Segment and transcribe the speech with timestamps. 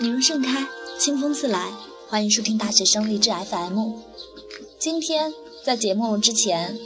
[0.00, 0.66] 你若盛开，
[0.98, 1.72] 清风自来。
[2.08, 3.92] 欢迎收听大学生励志 FM。
[4.78, 5.32] 今天
[5.64, 6.76] 在节目之前，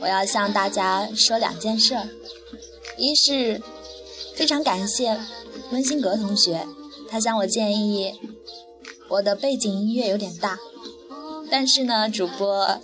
[0.00, 2.08] 我要向大家说两件事儿。
[2.98, 3.62] 一是
[4.34, 5.18] 非常感谢
[5.70, 6.66] 温馨阁同学，
[7.08, 8.20] 他向我建议
[9.08, 10.58] 我的背景音乐有点大，
[11.50, 12.78] 但是呢，主播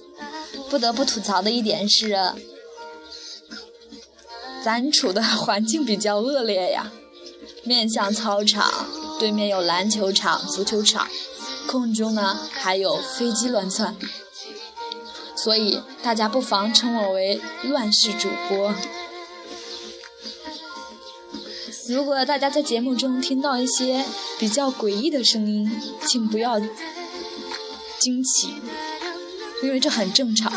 [0.71, 2.17] 不得不吐槽的一点是，
[4.65, 6.91] 咱处的环境比较恶劣呀，
[7.63, 9.04] 面向操场。
[9.19, 11.09] 对面有篮球场、足球场，
[11.67, 13.97] 空中呢还有飞机乱窜，
[15.37, 18.75] 所以大家不妨称我为乱世主播。
[21.89, 24.05] 如果大家在节目中听到一些
[24.39, 25.71] 比较诡异的声音，
[26.07, 26.59] 请不要
[27.99, 28.55] 惊奇，
[29.63, 30.51] 因为这很正常。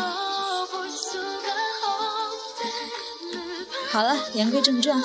[3.89, 5.01] 好了，言归正传，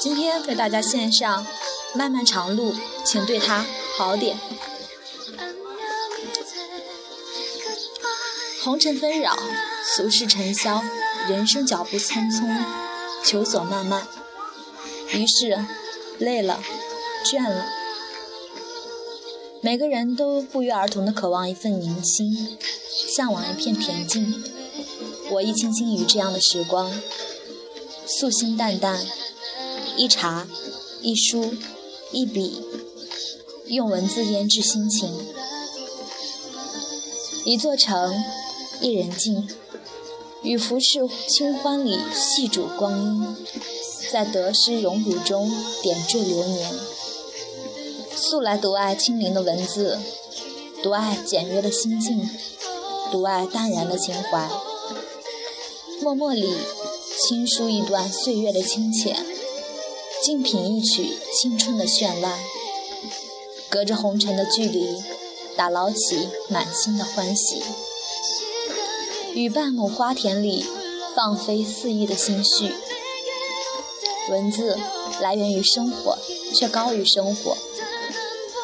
[0.00, 1.46] 今天为大家献上。
[1.94, 3.64] 漫漫长路，请对他
[3.96, 4.36] 好点。
[8.62, 9.38] 红尘纷扰，
[9.94, 10.82] 俗世尘嚣，
[11.28, 12.64] 人生脚步匆匆，
[13.24, 14.08] 求索漫漫。
[15.12, 15.64] 于是，
[16.18, 16.60] 累了，
[17.24, 17.66] 倦了。
[19.60, 22.58] 每个人都不约而同的渴望一份宁静，
[23.14, 24.42] 向往一片恬静。
[25.30, 26.90] 我亦倾心于这样的时光，
[28.06, 29.06] 素心淡淡，
[29.96, 30.46] 一茶，
[31.00, 31.54] 一书。
[32.14, 32.62] 一笔，
[33.66, 35.12] 用文字腌制心情。
[37.44, 38.14] 一座城，
[38.80, 39.48] 一人静，
[40.44, 43.36] 与浮世清欢里细煮光阴，
[44.12, 46.72] 在得失荣辱中点缀流年。
[48.14, 49.98] 素来独爱清灵的文字，
[50.84, 52.30] 独爱简约的心境，
[53.10, 54.48] 独爱淡然的情怀。
[56.00, 56.54] 默默里
[57.26, 59.33] 倾书一段岁月的清浅。
[60.24, 62.40] 静品一曲青春的绚烂，
[63.68, 65.02] 隔着红尘的距离，
[65.54, 67.62] 打捞起满心的欢喜，
[69.34, 70.64] 与半亩花田里
[71.14, 72.72] 放飞肆意的心绪。
[74.30, 74.78] 文字
[75.20, 76.16] 来源于生活，
[76.54, 77.58] 却高于生活。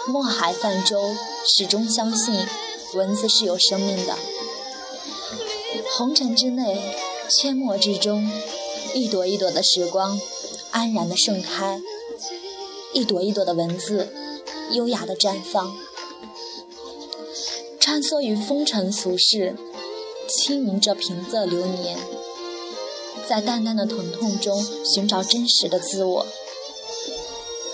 [0.09, 1.15] 墨海泛舟，
[1.47, 2.47] 始终相信
[2.95, 4.17] 文字是有生命的。
[5.99, 6.83] 红尘之内，
[7.29, 8.33] 阡陌之中，
[8.95, 10.19] 一朵一朵的时光。
[10.73, 11.81] 安然的盛开，
[12.93, 14.09] 一朵一朵的文字，
[14.73, 15.75] 优雅的绽放，
[17.79, 19.57] 穿梭于风尘俗世，
[20.29, 21.99] 轻吟着平仄流年，
[23.29, 26.27] 在淡淡的疼痛中寻找真实的自我，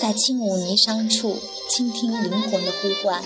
[0.01, 1.37] 在轻舞霓裳处
[1.69, 3.23] 倾听灵魂的呼唤，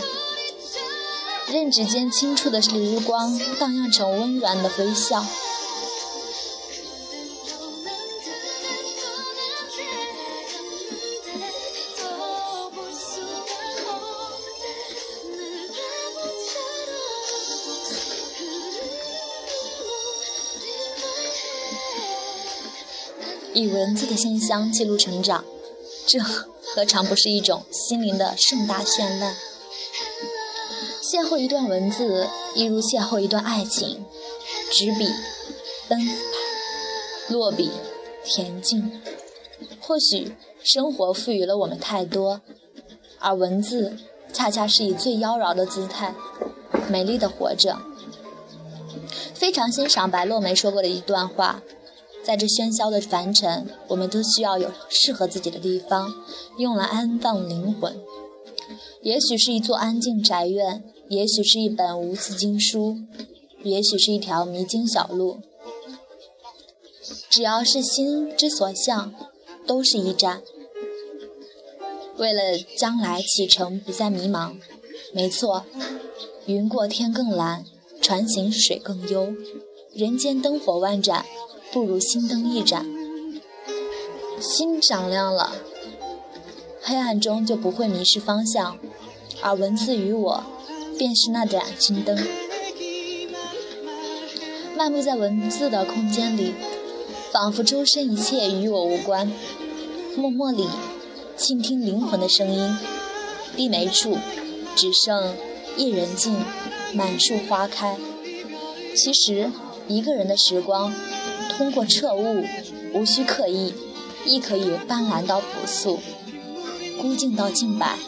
[1.48, 5.24] 任指尖轻触的时光荡漾成温软的微笑。
[23.52, 25.44] 以文字的馨香记录成长，
[26.06, 29.34] 这何尝不是一种心灵的盛大绚烂？
[31.02, 34.04] 邂逅一段文字，一如邂逅一段爱情。
[34.72, 35.10] 执笔，
[35.88, 36.14] 奔跑；
[37.28, 37.70] 落笔，
[38.24, 39.00] 恬静。
[39.80, 42.40] 或许生活赋予了我们太多，
[43.18, 43.96] 而文字
[44.32, 46.14] 恰恰是以最妖娆的姿态，
[46.88, 47.76] 美丽的活着。
[49.34, 51.60] 非常欣赏白落梅说过的一段话。
[52.22, 56.14] 在这喧嚣的凡尘，我们都需要有适合自己的地方，
[56.58, 58.00] 用来安放灵魂。
[59.02, 62.98] 也许是一座安静宅院，也许是一本无字经书，
[63.62, 65.40] 也许是一条迷津小路。
[67.28, 69.14] 只要是心之所向，
[69.66, 70.42] 都是一站。
[72.18, 74.56] 为了将来启程不再迷茫，
[75.12, 75.64] 没错，
[76.44, 77.64] 云过天更蓝，
[78.02, 79.32] 船行水更悠，
[79.94, 81.24] 人间灯火万盏。
[81.72, 82.84] 不如心灯一盏，
[84.40, 85.52] 心掌亮了，
[86.82, 88.76] 黑暗中就不会迷失方向，
[89.40, 90.44] 而文字与我，
[90.98, 92.18] 便是那盏心灯。
[94.76, 96.54] 漫步在文字的空间里，
[97.30, 99.30] 仿佛周身一切与我无关。
[100.16, 100.66] 默默里，
[101.36, 102.76] 倾听灵魂的声音。
[103.56, 104.18] 低眉处，
[104.74, 105.36] 只剩
[105.76, 106.34] 一人静，
[106.94, 107.96] 满树花开。
[108.96, 109.52] 其实，
[109.86, 110.92] 一个人的时光。
[111.60, 112.42] 通过彻悟，
[112.94, 113.74] 无需刻意，
[114.24, 116.00] 亦可以斑斓到朴素，
[116.98, 117.98] 孤静到静摆，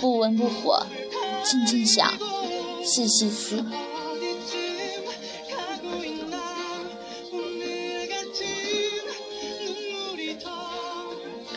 [0.00, 0.84] 不温不火，
[1.44, 2.12] 静静想，
[2.84, 3.64] 细细思。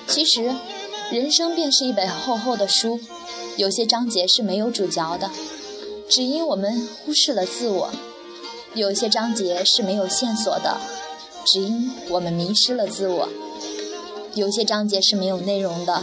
[0.07, 0.53] 其实，
[1.11, 2.99] 人生便是一本厚厚的书，
[3.57, 5.31] 有些章节是没有主角的，
[6.07, 7.89] 只因我们忽视了自我；
[8.73, 10.77] 有些章节是没有线索的，
[11.45, 13.27] 只因我们迷失了自我；
[14.33, 16.01] 有些章节是没有内容的，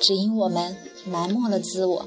[0.00, 2.06] 只因我们埋没了自我。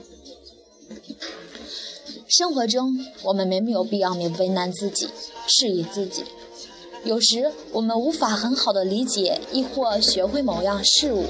[2.29, 5.09] 生活中，我们没有必要为难自己，
[5.45, 6.23] 质疑自己。
[7.03, 11.25] 有时，我们无法很好的理解，亦或学会某样事物，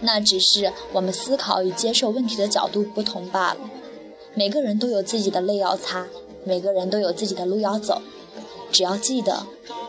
[0.00, 3.70] 那只是我们思考与接受问题的角度不同罢了。
[4.34, 6.06] 每个人都有自己的泪要擦，
[6.44, 8.02] 每个人都有自己的路要走。
[8.70, 9.46] 只要记得，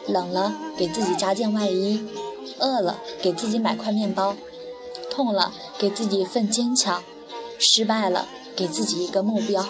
[0.08, 2.06] 冷了给自己加件外衣，
[2.60, 4.36] 饿了给自己买块面包，
[5.10, 7.04] 痛了给自己一份坚强，
[7.58, 9.66] 失败了给自己一个目标。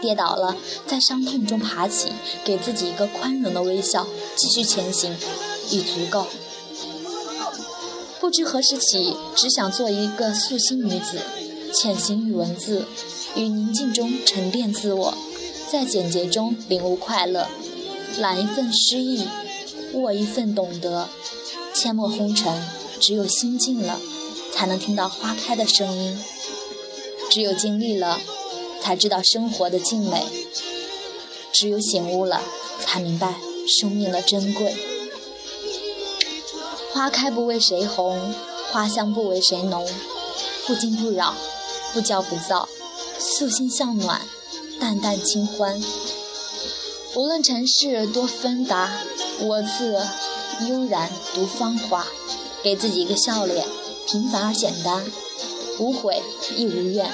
[0.00, 0.56] 跌倒了，
[0.86, 2.12] 在伤痛中爬起，
[2.44, 4.06] 给自己一个宽容的微笑，
[4.36, 5.16] 继续前行，
[5.70, 6.26] 已足够。
[8.20, 11.18] 不知何时起，只想做一个素心女子，
[11.74, 12.86] 潜行于文字，
[13.34, 15.14] 于宁静中沉淀自我，
[15.70, 17.46] 在简洁中领悟快乐，
[18.18, 19.28] 揽一份诗意，
[19.92, 21.08] 握一份懂得。
[21.74, 22.66] 阡陌红尘，
[22.98, 24.00] 只有心静了，
[24.52, 26.16] 才能听到花开的声音；
[27.30, 28.18] 只有经历了。
[28.80, 30.24] 才知道生活的静美，
[31.52, 32.40] 只有醒悟了，
[32.80, 33.34] 才明白
[33.66, 34.74] 生命的珍贵。
[36.90, 38.32] 花开不为谁红，
[38.70, 39.86] 花香不为谁浓，
[40.66, 41.34] 不惊不扰，
[41.92, 42.66] 不骄不躁，
[43.18, 44.22] 素心向暖，
[44.80, 45.80] 淡淡清欢。
[47.14, 48.90] 无论尘世多纷杂，
[49.40, 50.00] 我自
[50.68, 52.06] 悠然独芳华。
[52.60, 53.64] 给自己一个笑脸，
[54.08, 55.04] 平凡而简单，
[55.78, 56.20] 无悔
[56.56, 57.08] 亦无怨。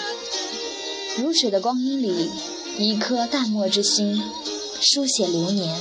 [1.19, 2.31] 如水的光阴里，
[2.79, 4.23] 一颗淡漠之心，
[4.81, 5.79] 书写流年。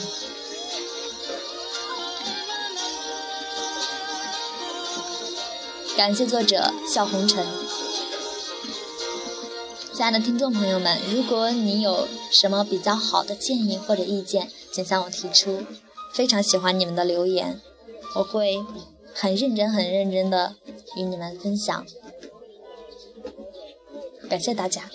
[5.95, 7.47] 感谢作者笑红尘。
[9.93, 15.61] 亲爱的听众朋友们，如果你有什么比较好的建议或者意见，请向我提出。
[16.11, 17.61] 非常喜欢你们的留言，
[18.15, 18.65] 我会
[19.13, 20.55] 很认真、很认真的
[20.97, 21.85] 与你们分享。
[24.27, 24.89] 感谢大家。